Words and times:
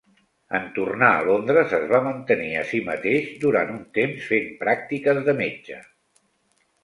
En 0.59 0.63
tornar 0.75 1.09
a 1.15 1.25
Londres 1.25 1.73
es 1.79 1.83
va 1.91 1.99
mantenir 2.05 2.47
a 2.61 2.63
si 2.69 2.79
mateix 2.87 3.27
durant 3.45 3.71
un 3.75 3.83
temps 3.99 4.25
fent 4.31 4.49
pràctiques 4.63 5.21
de 5.29 5.37
metge. 5.43 5.77